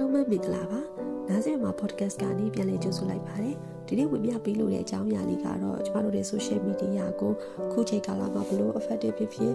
[0.00, 0.80] လုံးပဲမင်္ဂလာပါ
[1.28, 7.32] နားဆင်မှာ podcast ကနေပြန်လည်ကြိုဆိုလိုက်ပါတယ်ဒီနေ့ဝင်ပြပေးလို့တဲ့အကြောင်းအရာလေးကတော့ကျမတို့ရဲ့ social media ကို
[7.72, 9.52] ခုချိန်ကာလမှာဘလို့ effective ဖြစ်ဖြစ်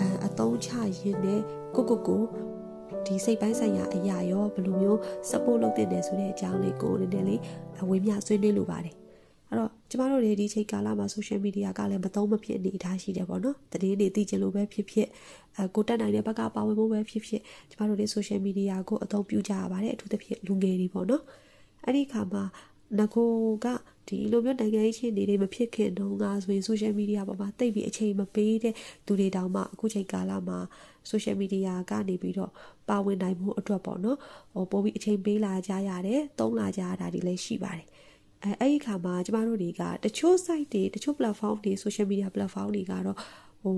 [0.00, 1.40] အအသုံးချရင်းနဲ့
[1.74, 2.22] ကိုကိုကို
[3.06, 4.98] ဒီစိတ်ပိုင်းဆိုင်ရာအရာရောဘယ်လိုမျိုး
[5.30, 7.40] support လုပ်တင်တယ်ဆိုတဲ့အကြောင်းလေးကိုနည်းနည်းလေး
[7.82, 9.03] အဝေးမြဆွေးနွေးလိုပါတယ်
[9.54, 15.08] အဲ့တော့ကျမတို့တွေဒီချိန်ကာလမှာ social media ကလည်းမသုံးမဖြစ်အနေအထားရှိတယ်ပေါ့နော်တည်နေသိချင်လို့ပဲဖြစ်ဖြစ်
[15.56, 17.40] အဲကိုတက်နိုင်တဲ့ဘက်ကပါဝင်ဖို့ပဲဖြစ်ဖြစ်
[17.70, 21.22] ကျမတို့တွေ social media ကိုအသုံးပြုကြရပါတယ်အထူးသဖြင့်လူငယ်တွေပေါ့နော်
[21.84, 22.42] အဲ့ဒီခါမှာ
[22.98, 23.30] ငကို
[23.64, 23.66] က
[24.08, 28.74] ဒီလိုမျိုးနိုင်ငံရေးချင်းတွေမဖြစ်ခင်တုန်းကဆိုရင် social media ပေါ်မှာတိတ်ပြီးအချိန်မပေးတဲ့
[29.06, 30.58] သူတွေတောင်မှအခုချိန်ကာလမှာ
[31.10, 32.52] social media ကနေပြီးတော့
[32.88, 34.18] ပါဝင်နိုင်မှုအတွက်ပေါ့နော်
[34.54, 37.86] ဟိုပိုပြီးအချိန်ပေးလာကြရတယ်သုံးလာကြရတာတွေလည်းရှိပါတယ်
[38.44, 43.16] အဲအဲ့ဒီခါမှာကျမတို့တွေကတချို့ site တွေတချို့ platform တွေ social media platform တွေကတော့
[43.62, 43.76] ဟို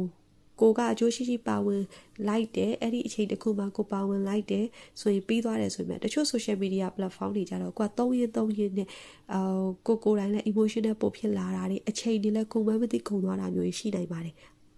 [0.60, 1.82] ကိုကအကျိုးရှိရှိပါဝင်
[2.28, 4.66] လိုက်တယ်အဲ့ဒီအချိန်တစ်ခုမှကိုပါဝင်လိုက်တယ်
[5.00, 8.88] ဆိုရင်ပြီးသွားတယ်ဆိုရင်တချို့ social media platform တွေကြတော့ကိုက3ရင်3ရင်နဲ့
[9.32, 14.34] အာကိုကိုတိုင်းလည်း emotional ပို့ဖြစ်လာတာတွေအချိန်တွေလည်းကုန်မမသိကုန်သွားတာမျိုးရှိနိုင်ပါတယ်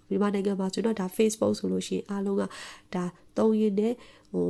[0.08, 2.42] မြန်မာနိုင်ငံမှာဆိုတော့ဒါ Facebook ဆိုလို့ရှိရင်အားလုံးက
[2.94, 3.04] ဒါ
[3.36, 3.94] 3ရင်နဲ့
[4.32, 4.48] ဟို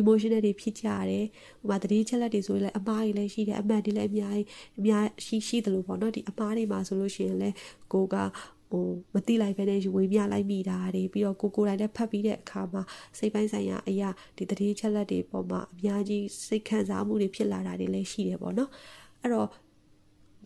[0.00, 1.26] emotional တွေဖြစ်ကြရတယ်
[1.60, 4.46] ဟိုမှာတတိချက်လက်တွေဆိုရင်လည်းအမားတွေလည်းရှိတယ်အမှန်တွေလည်းအများကြီး
[4.78, 7.54] အများရှိရှိတယ်လို့ပေါ့နော်ဒီအမားတွေမှာဆိုလို့ရှိရင်လည်း
[7.92, 8.16] ကိုက
[8.70, 12.82] ဟိုမတိလိုက်ပဲနဲ့ဝေမျှလိုက်မိတာတွေပြီးတော့ကိုကိုတိုင်းလည်းဖတ်ပြီးတဲ့အခါမှာ
[13.18, 18.70] စိတ်ပိုင်းဆိုင်ရာအရာဒီတတိချက်လက်တွေပေါ်မှာအများကြီးစိတ်ခံစားမှုတွေဖြစ်လာတာတွေလည်းရှိတယ်ပေါ့နော်
[19.22, 19.48] အဲ့တော့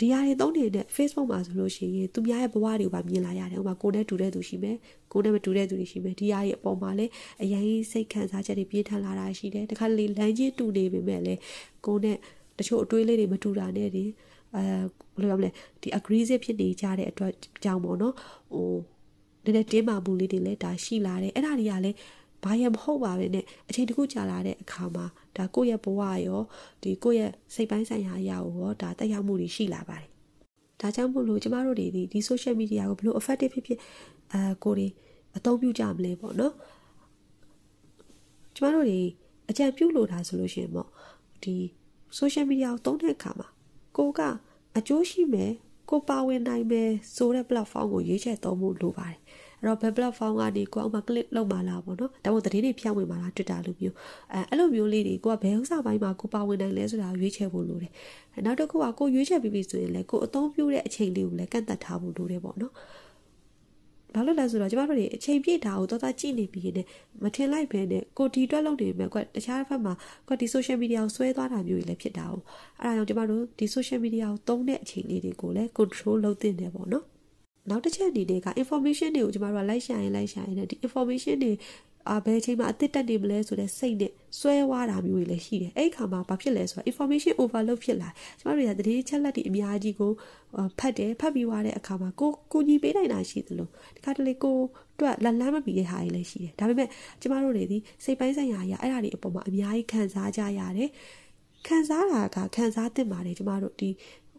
[0.00, 4.76] ဒီဟာတွေသုံးနေတဲ့ Facebook မှာဆိုလို့ရှိရင်သူများရဲ့ဘဝတွေကိုပါမြင်လာရတယ်။ဥပမာကိုနဲ့တူတဲ့သူရှိမယ်။
[5.12, 7.10] ကိုနဲ့မတူတဲ့သူတွေရှိမယ်။ဒီဟာတွေအပေါ်မှာလည်း
[7.42, 11.40] အရင်စိတ်ခံစားချက်တွေပြင်းထန်လာတာရှိတယ်။တခါလေလမ်းချင်းတူနေပေမဲ့လည်း
[11.86, 12.16] ကိုနဲ့
[12.58, 14.08] တချို့အတွေးလေးတွေမတူတာနဲ့တင်
[14.56, 14.62] အဲ
[15.20, 15.50] ဘယ်လိုပြောမလဲ
[15.82, 17.32] ဒီ aggressive ဖြစ်နေကြတဲ့အတွက်
[17.64, 18.14] ကြောင့်ပေါ့နော်
[18.52, 18.72] ဟို
[19.44, 21.96] နည်းနည်းတင်းမာမှုလေးတွေလည်းဒါရှိလာတယ်အဲ့ဒါတွေကလည်း
[22.44, 25.04] ဘာရမဟုတ်ပါပဲနဲ့အချိန်တခုကြာလာတဲ့အခါမှာ
[25.38, 26.40] ဒါကိုယ့်ရဲ့ဘဝရော
[26.82, 30.08] ဒီကိုယ့်ရဲ့စိတ်ပိုင်းဆိုင်ရာအရာကိုရောဒါတက်ရောက်မှုတွေရှိလာပါတယ်
[30.80, 33.78] ဒါကြောင့်မို့လို့ကျမတို့တွေဒီဒီ social media ကိုဘယ်လို effective ဖြစ်ဖြစ်
[34.32, 34.88] အဲကိုတွေ
[35.36, 36.54] အသုံးပြုကြမလဲပေါ့နော်
[38.54, 39.00] ကျမတို့တွေ
[39.50, 40.88] အကြံပြုလို့တာဆိုလို့ရှိရင်ပေါ့
[41.42, 41.54] ဒီ
[42.18, 43.48] social media ကိုသုံးတဲ့အခါမှာ
[43.96, 44.20] ကိုက
[44.78, 45.52] အကျိုးရှိမယ်
[45.90, 49.24] ကိုပါဝင်နိုင်မယ်ဆိုတဲ့ platform ကိုရွေးချယ်သုံးဖို့လိုပါတယ်အဲ့
[49.66, 53.96] တော့ဘယ် platform ကနေကိုအောင်မ click လုပ်မှလားပေါ့နော်ဒါမှမဟုတ်သတင်းတွေဖြန့်ဝေမှလား Twitter လိုမျိုး
[54.32, 57.92] အဲအဲ့လိုမျိုးလေးတွေကိုကဘယ်ဥစ္စာပိုင်းမှာကိုပါဝင်နိုင်လဲဆိုတာရွေးချယ်ဖို့လိုတယ်
[58.46, 62.72] နောက်တစ်ခုကကိုရွေးချယ်ပြီးပြီဆိုရင်လည်းကိုအသုံးပြုတဲ့အချိန်လေးကိုလည်းကန့်သတ်ထားဖို့လိုတယ်ပေါ့နော်
[64.14, 66.82] ဘာလို့လဲဆိုတော့ကျမတို့တွေအချိန်ပြည့်တာကိုတော်တော်ကြည့်နေပြီးနေ
[67.22, 69.92] မထင်လိုက်ပဲနဲ့ကိုဒီတွက်လုပ်နေမယ်ကွတခြားဘက်မှာ
[70.28, 72.34] ကွဒီ social media ကိုဆွဲသွားတာမျိုးတွေလည်းဖြစ်တာ哦
[72.80, 77.04] အဲ့ဒါကြောင့်ကျမတို့ဒီ social media ကိုသုံးတဲ့အချိန်လေးတွေကိုလည်း control လုပ်သင့်တယ်ပေါ့နော်
[77.70, 81.52] နောက်တစ်ချက်အနေနဲ့က information တွေကိုကျမတို့ကလိုက်ရှာရင်လိုက်ရှာရင်ဒီ information တွေ
[82.10, 88.08] အာဘယ်အချိန်မှာအသစ်တက်နေမလဲဆိုတဲ့စိတ်နဲ့စွဲဝါးတာမျိုးတွေလည်းရှိတယ်အဲ့ဒီခါမှာဘာဖြစ်လဲဆိုတော့ information overload ဖြစ်လာ
[88.38, 90.12] ကျမတို့ရသတင်းချက်လက်တွေအများကြီးကို
[90.78, 94.56] ဖတ်တယ်ဖတ်ပြီးွားတဲ့အခါမှာကိုကိုကြီးပေးနိုင်တာရှိသလိုဒီခါတလေကို
[94.94, 96.88] အတွက်လက်လန်းမမီတဲ့ဟာတွေလည်းရှိတယ်ဒါပေမဲ့
[97.20, 100.90] ကျမတို့တွေဒီစိတ်ပိုင်းဆိုင်ရာအရာအဲ့ဒါတွေအပေါ်မှာအများကြီးခံစားကြရတယ်
[101.66, 103.90] ခံစားတာကခံစားသင့်ပါတယ်ကျမတို့ဒီ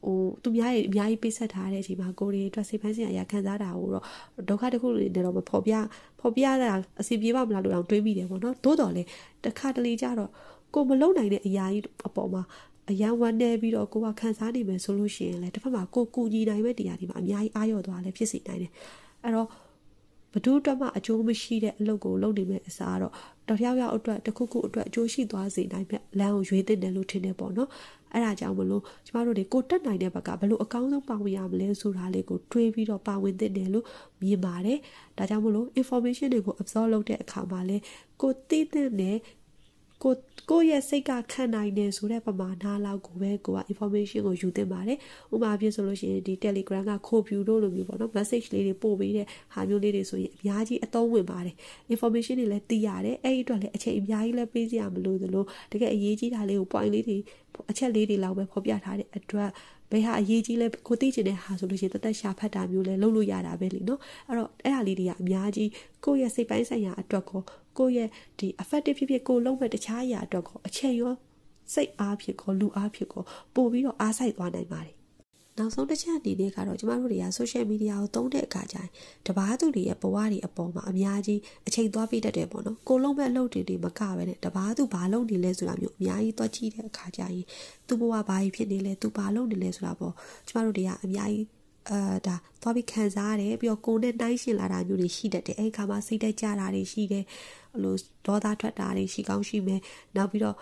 [0.06, 4.04] ဟိုသူများရဲ့အများကြီးပေးဆက်ထားတဲ့အချိန်မှာကိုရီအတွက်စိတ်ပိုင်းဆိုင်ရာအရာခံစားတာကိုတော့
[4.50, 5.74] ဒုက္ခတစ်ခုတွေနဲ့တော့မဖော်ပြ
[6.20, 6.70] ဖော်ပြရတာ
[7.02, 9.04] အစီပြေပါမလားလို့တော့တွေးမိတယ်ပေါ့နော်သို့တော်လေ
[9.44, 10.30] တစ်ခါတလေကြတော့
[10.74, 12.42] ကိုမလုံနိုင်တဲ့အရာကြီးအပေါ်မှာ
[12.90, 18.72] အရန်ဝမ်းနေပြီးတော့ကိုကခံစားနေမယ်ဆိုလို့ရှိရင်လည်းတစ်ဖက်မှာကိုကူညီနိုင်မဲ့တရားဒီမှာအများကြီးအားရော့သွားလဲဖြစ်စေနိုင်တယ်
[19.24, 19.48] အဲ့တော့
[20.34, 23.14] ဘဒုအတွက်မှအကျိုးမရှိတဲ့အလုပ်ကိုလုပ်နေမဲ့အစားတော့
[23.50, 27.70] တယောက်ယောက်အတွက်တစ်ခုခုအတွက်အကျိုးရှိသွားစေနိုင်မဲ့လမ်းကိုရွေးသင့်တယ်လို့ထင်တယ်ပေါ့နော်
[28.14, 33.86] အဲ့ဒါကြောင့်မလို့ကျမတို့တွေကိုတက်နိုင်တဲ့ဘက်ကဘယ်လိုအကောင်းဆုံးပါဝင်ရမလဲဆိုတာလေးကိုတွေးပြီးတော့ပါဝင်သင့်တယ်လို့
[34.22, 34.80] မြင်ပါတယ်
[35.18, 37.78] ဒါကြောင့်မလို့ information တွေကို absorb လုပ်တဲ့အခါမှာလဲ
[38.22, 39.18] ကိုသိတဲ့နဲ့
[40.04, 40.14] ကို
[40.50, 44.98] ကိုရဲ့စိတ်ကခံနိုင်တယ်ဆိုတဲ့ပမာဏလောက်ကိုပဲကိုက information ကိုယူသင့်ပါတယ်။
[45.34, 51.56] ဥပမာပြဆိုလို့ရှိရင်ဒီ Telegram ကခိုးပြူလို့လိုမျိုးပေါ့နော် message လေးတွေပို့ပေးတဲ့ဟာမျိုးလေးတွေဆိုရင်အများကြီးအသုံးဝင်ပါတယ်။
[51.94, 57.18] information တွေလည်းသိရတယ်။အဲ့ဒီအတွက်လည်းအချိန်အများကြီးလည်းပေးစရာမလိုသလိုတကယ်အရေးကြီးတာလေးကို point လေးတွေ
[57.72, 59.50] အချက်လေးတွေလောက်ပဲဖော်ပြထားတဲ့အတွက်
[59.92, 65.70] ဘယ်ဟာအရေးကြီးလဲကိုသိချင်တဲ့ဟာဆိုလို့ရှိရင်တသက်ရှာဖတ်တာမျိုးလဲလုပ်လို့ရတာပဲလीနော်အဲ့တော့အဲ့ဟာလေးတွေကအများကြီး
[66.06, 67.42] ကိုယ့်ရဲ့စိတ်ပိုင်းဆိုင်ရာအတွက်ကို
[67.78, 68.10] ကိုယ့်ရဲ့
[68.40, 71.14] ဒီ effective ဖြစ်ဖြစ်ကိုလုံးမဲ့တခြားအရာအတွက်ကိုအချိန်ရော
[71.74, 73.24] စိတ်အားဖြစ်ကိုလူအားဖြစ်ကို
[73.56, 74.99] ပို့ပြီးတော့အားစိုက်သွားနိုင်ပါတယ်
[75.60, 78.90] နောက်ဆုံးတစ်ချက်အနေနဲ့ကတော့ကျမတို့တွေက social media ကိုသုံးတဲ့အခါကျရင်
[79.28, 87.46] တပားသူတွေရဲ့ဘဝတွေအပေါ်မှာအများကြီးအချိန်သွားပေးတတ်တယ်ပေါ့နော်ကိုလုံးမဲ့အလုပ်တွေတွေမကပဲနဲ့တပားသူဘာလုပ်နေလဲဆိုတာမျိုးအများကြီးသွားကြည့်တဲ့အခါကျရင်
[87.88, 90.14] သူ့ဘဝဘာဖြစ်နေလဲသူဘာလုပ်နေလဲဆိုတာပေါ့
[90.48, 91.48] ကျမတို့တွေကအများကြီး
[91.92, 97.24] အာဒါသွားပြီးခံစားရတယ်ပြီးတော့ကိုယ်နဲ့တိုင်းရှင်လာတာမျိုးတွေရှိတတ်တယ်အဲ့ဒီခါမှာစိတ်တက်ကြတာတွေရှိတယ်
[97.72, 97.96] ဟိုလို
[98.26, 99.82] ဒေါသထွက်တာတွေရှိကောင်းရှိမယ်
[100.16, 100.60] နောက်ပြီးတော့ဟ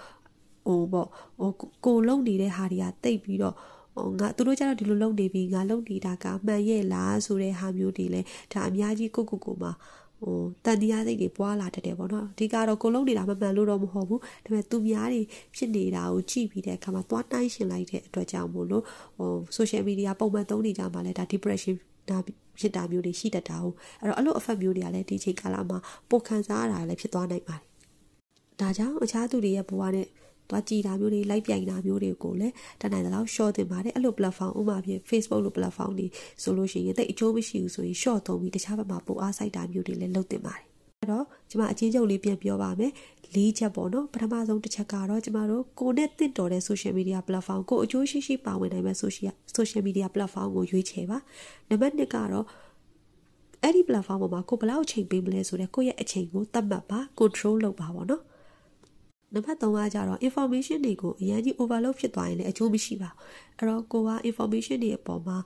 [0.68, 1.08] ဟိုပေါ့
[1.40, 1.52] ဟို
[1.86, 3.68] ကိုလုံနေတဲ့ဟာတွေကတိတ်ပြီးတော့ဟို
[4.20, 8.22] ငါသူတို့ကျတော့ဒီလိုလုပ်နေပြီငါလုပ်နေတာကမှန်ရဲ့လားဆိုတဲ့ဟာမျိုးတွေလဲ
[8.54, 9.72] ဒါအများကြီးကိုကိုကိုမှာ
[10.22, 15.22] ဟိုတန်တရားစိတ်တွေပွားလာတတ်တယ်ပေါ့နော်အဓိကတော့ကိုလုံးနေတာမမှန်လို့တော့မဟုတ်ဘူးဒါပေမဲ့သူများတွေ
[15.56, 18.84] ဖြစ်နေတာကိုကြည့်ပြီးတဲ့အခါမှာသွားတိုင်းရှင်လိုက်တဲ့အတွက်ကြောင့်မို့လို့
[19.18, 21.76] ဟို social media ပုံမှန်သုံးနေကြမှာလဲဒါ depression
[22.10, 22.18] ဒါ
[22.60, 25.78] ဖြစ်တာမျိုးတွေရှိတတ်တာဟုတ်အဲ့တော့အဲ့လို effect မျိုးတွေကလည်းဒီချိန်ကာလမှာ
[26.10, 27.68] ပိုခံစားရတာလည်းဖြစ်သွားနိုင်ပါတယ်
[28.60, 30.08] ဒါကြောင့်အခြားသူတွေရဲ့ဘဝနဲ့
[30.50, 36.08] သွားကြည်တာမျိုးတွေလိုက်ပြိုင်တာမျိုးတွေကိုလည်းတနိုင်တဲ့လောက် short တင်ပါတယ်အဲ့လို platform ဥမာဖြင့် Facebook လို platform တွေ
[36.44, 40.68] ဆိုလို့ရှိရင်တိတ်အကျိုးမရှိဘူးဆိုရင် short သုံးပြီးတခြားဘက်မှာပိုအားစိုက်တာမျိုးတွေလည်းလုပ်တင်ပါတယ်
[41.02, 42.92] အဲ့တော့ကျွန်မအချင်းချုပ်လေးပြန်ပြောပါမယ်
[43.36, 51.18] ၄ချက်ပေါ့နော်ပထမဆုံးတစ်ချက်ကတော့ကျမတို့ကိုနဲ့တင့်တော်တဲ့ social media platform ကိုအကျိုးရှိရှိပါဝင်နိုင်မဲ့ social social media platform ကိုရွေးချယ်ပါ
[51.70, 52.46] နံပါတ်1ကတော့
[53.64, 58.22] အဲ့ဒီ platform ပေါ်မှာကိုဘယ်လောက်အချိန်ပေးမလဲဆိုတော့ကိုယ့်ရဲ့အချိန်ကိုသတ်မှတ်ပါ control လုပ်ပါပေါ့နော်
[59.34, 63.20] နံပါတ်3ကကြတော့ information တွေကိုအရင်ကြီး overload ဖြစ်သွားရင်လည်းအကျိုးမရှိပါဘူး
[63.58, 65.38] အဲ့တော့ကိုက information တွေအပေါ်မှာ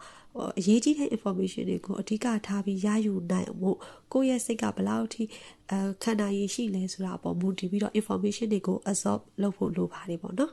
[0.59, 3.71] အရေးကြီးတဲ့ information တွေကိုအဓိကထားပြီးရယူနိုင်မှု
[4.13, 5.23] ကိုယ့်ရဲ့စိတ်ကဘယ်လောက်ထိ
[5.71, 5.73] အ
[6.03, 10.51] ခန္ဓာရည်ရှိလဲဆိုတာအပေါ်မူတည်ပြီးတော့ information တွေကို absorb လုပ်ဖို့လိုပါတယ်ပေါ့နော်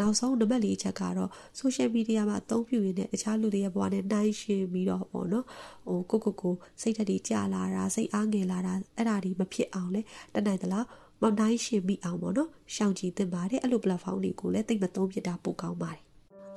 [0.00, 1.30] နောက်ဆုံးနံပါတ်၄ချက်ကတော့
[1.60, 5.44] social media မှာအသုံးပြုရတဲ့တခြားလူတွေရဲ့ဘဝနဲ့နှိုင်းယှဉ်ပြီးတော့ပေါ့နော်
[5.88, 10.00] ဟိုကိုကိုကိုစိတ်ဓာတ်တွေကြာလာတာစိတ်အားငယ်လာတာအဲ့ဒါတွေမဖြစ်အောင်လဲ
[10.34, 10.84] တနိုင်သလား
[11.22, 16.02] မောင်တိုင်းရှင်မိအောင်ပေါ့နော်ရှောင်ကြည်သင့်ပါတယ်အဲ့လို platform တွေကိုလည်းသိမသုံးဖြစ်တာပိုကောင်းပါတယ်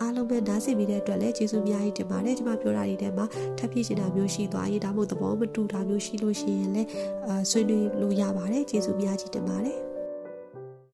[0.02, 3.26] အားလုံးပဲနားဆင်မိတဲ့အတွက်လည်းကျေးဇူးအများကြီးတင်ပါတယ်ကျွန်မပြောတာတွေထဲမှာ
[3.58, 6.90] ထပ်ဖြစ်နေတာမျိုးရှိသွားရင်ဒါမှမဟုတ်သဘောမတူတာမျိုးရှိလို့ရှိရင်လည်း
[7.28, 9.91] အာဆွေးနွေးလို့ရပါတယ်ကျေးဇူးအများကြီးတင်ပါတယ်